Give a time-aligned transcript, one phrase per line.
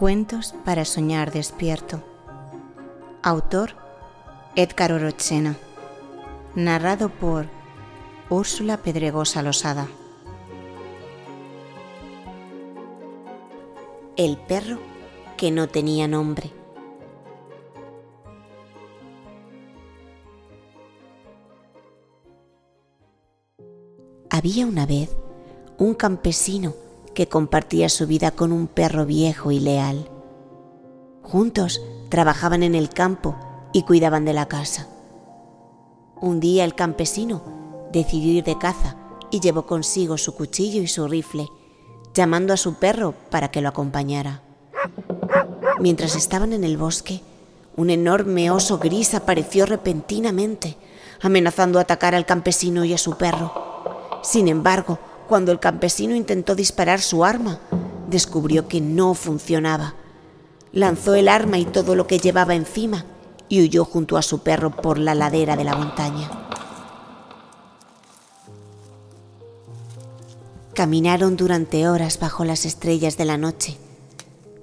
[0.00, 2.02] Cuentos para soñar despierto.
[3.22, 3.72] Autor
[4.56, 5.58] Edgar Orochena.
[6.54, 7.44] Narrado por
[8.30, 9.88] Úrsula Pedregosa Losada.
[14.16, 14.78] El perro
[15.36, 16.50] que no tenía nombre.
[24.30, 25.14] Había una vez
[25.76, 26.72] un campesino
[27.20, 30.08] que compartía su vida con un perro viejo y leal.
[31.22, 33.36] Juntos trabajaban en el campo
[33.74, 34.88] y cuidaban de la casa.
[36.18, 37.42] Un día el campesino
[37.92, 38.96] decidió ir de caza
[39.30, 41.46] y llevó consigo su cuchillo y su rifle,
[42.14, 44.40] llamando a su perro para que lo acompañara.
[45.78, 47.20] Mientras estaban en el bosque,
[47.76, 50.78] un enorme oso gris apareció repentinamente,
[51.20, 53.52] amenazando atacar al campesino y a su perro.
[54.22, 54.98] Sin embargo,
[55.30, 57.60] cuando el campesino intentó disparar su arma,
[58.08, 59.94] descubrió que no funcionaba.
[60.72, 63.04] Lanzó el arma y todo lo que llevaba encima
[63.48, 66.28] y huyó junto a su perro por la ladera de la montaña.
[70.74, 73.76] Caminaron durante horas bajo las estrellas de la noche,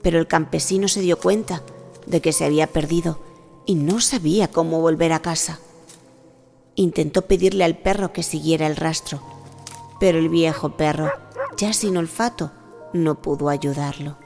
[0.00, 1.60] pero el campesino se dio cuenta
[2.06, 3.18] de que se había perdido
[3.66, 5.58] y no sabía cómo volver a casa.
[6.74, 9.20] Intentó pedirle al perro que siguiera el rastro,
[10.00, 11.10] pero el viejo perro,
[11.56, 12.50] ya sin olfato,
[12.92, 14.16] no pudo ayudarlo.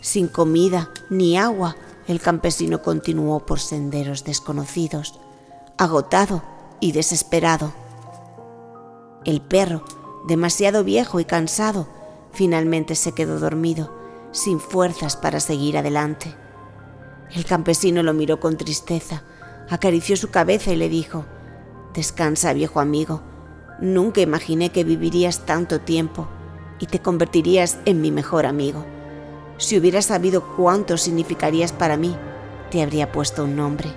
[0.00, 5.20] Sin comida ni agua, el campesino continuó por senderos desconocidos,
[5.76, 6.42] agotado
[6.80, 7.72] y desesperado.
[9.24, 9.84] El perro,
[10.26, 11.86] demasiado viejo y cansado,
[12.32, 13.94] finalmente se quedó dormido,
[14.32, 16.34] sin fuerzas para seguir adelante.
[17.34, 19.22] El campesino lo miró con tristeza,
[19.68, 21.26] acarició su cabeza y le dijo,
[21.94, 23.22] Descansa, viejo amigo,
[23.80, 26.28] Nunca imaginé que vivirías tanto tiempo
[26.78, 28.84] y te convertirías en mi mejor amigo.
[29.58, 32.16] Si hubieras sabido cuánto significarías para mí,
[32.70, 33.90] te habría puesto un nombre.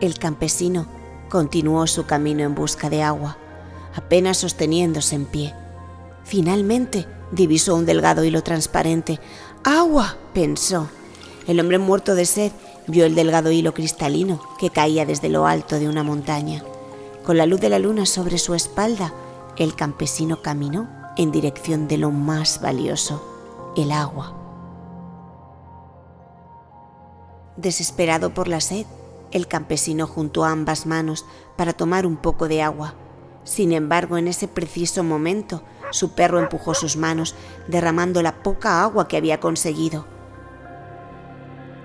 [0.00, 0.86] El campesino
[1.30, 3.38] continuó su camino en busca de agua,
[3.94, 5.54] apenas sosteniéndose en pie.
[6.24, 9.20] Finalmente divisó un delgado hilo transparente.
[9.64, 10.16] ¡Agua!
[10.34, 10.88] pensó.
[11.46, 12.52] El hombre muerto de sed
[12.88, 16.62] Vio el delgado hilo cristalino que caía desde lo alto de una montaña.
[17.24, 19.12] Con la luz de la luna sobre su espalda,
[19.56, 23.22] el campesino caminó en dirección de lo más valioso,
[23.76, 24.34] el agua.
[27.56, 28.86] Desesperado por la sed,
[29.32, 31.24] el campesino juntó ambas manos
[31.56, 32.94] para tomar un poco de agua.
[33.44, 37.34] Sin embargo, en ese preciso momento, su perro empujó sus manos,
[37.66, 40.15] derramando la poca agua que había conseguido.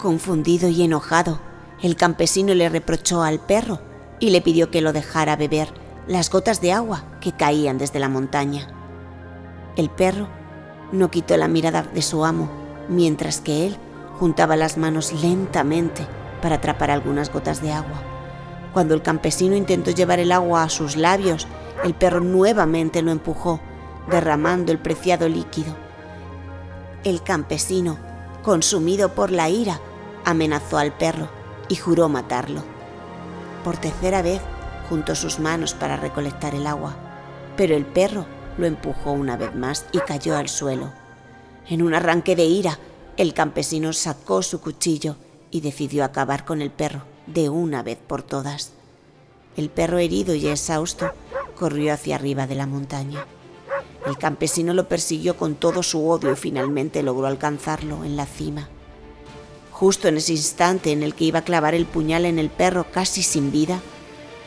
[0.02, 1.40] Confundido y enojado,
[1.84, 3.80] el campesino le reprochó al perro
[4.20, 5.68] y le pidió que lo dejara beber
[6.08, 8.68] las gotas de agua que caían desde la montaña.
[9.76, 10.28] El perro
[10.92, 12.50] no quitó la mirada de su amo,
[12.90, 13.78] mientras que él
[14.18, 16.08] juntaba las manos lentamente
[16.42, 18.02] para atrapar algunas gotas de agua.
[18.74, 21.48] Cuando el campesino intentó llevar el agua a sus labios,
[21.84, 23.60] el perro nuevamente lo empujó,
[24.10, 25.76] derramando el preciado líquido.
[27.04, 28.00] El campesino,
[28.42, 29.80] consumido por la ira,
[30.26, 31.30] amenazó al perro
[31.70, 32.64] y juró matarlo.
[33.64, 34.42] Por tercera vez
[34.90, 36.96] juntó sus manos para recolectar el agua,
[37.56, 38.26] pero el perro
[38.58, 40.92] lo empujó una vez más y cayó al suelo.
[41.70, 42.80] En un arranque de ira,
[43.18, 45.16] el campesino sacó su cuchillo
[45.52, 48.72] y decidió acabar con el perro de una vez por todas.
[49.56, 51.12] El perro herido y exhausto
[51.56, 53.26] corrió hacia arriba de la montaña.
[54.06, 58.70] El campesino lo persiguió con todo su odio y finalmente logró alcanzarlo en la cima.
[59.82, 62.86] Justo en ese instante en el que iba a clavar el puñal en el perro
[62.92, 63.82] casi sin vida,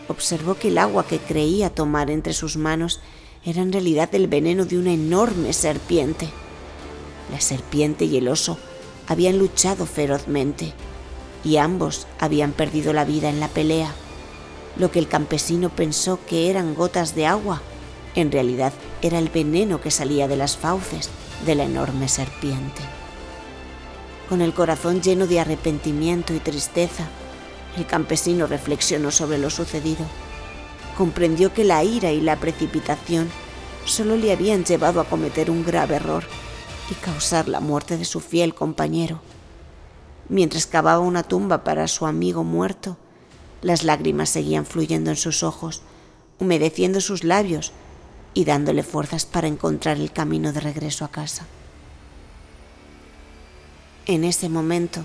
[0.06, 3.00] observó que el agua que creía tomar entre sus manos
[3.44, 6.28] era en realidad el veneno de una enorme serpiente.
[7.32, 8.58] La serpiente y el oso
[9.08, 10.72] habían luchado ferozmente
[11.42, 13.92] y ambos habían perdido la vida en la pelea.
[14.76, 17.60] Lo que el campesino pensó que eran gotas de agua,
[18.14, 21.10] en realidad era el veneno que salía de las fauces
[21.44, 22.82] de la enorme serpiente.
[24.28, 27.06] Con el corazón lleno de arrepentimiento y tristeza,
[27.76, 30.06] el campesino reflexionó sobre lo sucedido.
[30.96, 33.28] Comprendió que la ira y la precipitación
[33.84, 36.24] solo le habían llevado a cometer un grave error
[36.90, 39.20] y causar la muerte de su fiel compañero.
[40.28, 42.96] Mientras cavaba una tumba para su amigo muerto,
[43.60, 45.82] las lágrimas seguían fluyendo en sus ojos,
[46.38, 47.72] humedeciendo sus labios
[48.32, 51.46] y dándole fuerzas para encontrar el camino de regreso a casa.
[54.06, 55.04] En ese momento,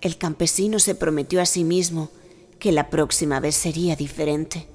[0.00, 2.10] el campesino se prometió a sí mismo
[2.58, 4.66] que la próxima vez sería diferente.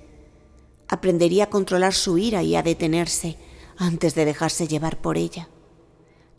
[0.87, 3.37] Aprendería a controlar su ira y a detenerse,
[3.77, 5.49] antes de dejarse llevar por ella.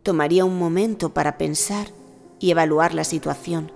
[0.02, 1.88] Tomaría un momento para pensar
[2.38, 3.72] y evaluar la situación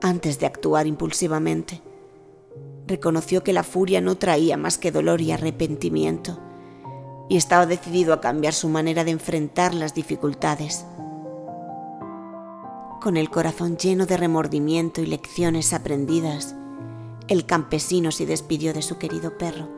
[0.00, 1.82] antes de actuar impulsivamente.
[2.86, 6.40] Reconoció que la furia no traía más que dolor y arrepentimiento
[7.28, 10.84] y estaba decidido a cambiar su manera de enfrentar las dificultades.
[13.02, 16.54] Con el corazón lleno de remordimiento y lecciones aprendidas,
[17.26, 19.68] el campesino se despidió de su querido perro,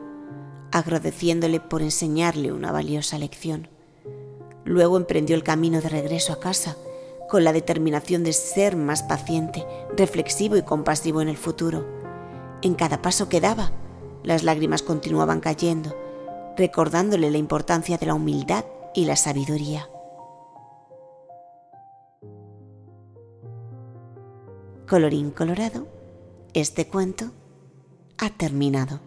[0.71, 3.67] agradeciéndole por enseñarle una valiosa lección.
[4.63, 6.77] Luego emprendió el camino de regreso a casa,
[7.27, 9.65] con la determinación de ser más paciente,
[9.97, 11.83] reflexivo y compasivo en el futuro.
[12.61, 13.71] En cada paso que daba,
[14.21, 15.95] las lágrimas continuaban cayendo,
[16.57, 19.89] recordándole la importancia de la humildad y la sabiduría.
[24.87, 25.87] Colorín colorado,
[26.53, 27.31] este cuento
[28.19, 28.99] ha terminado.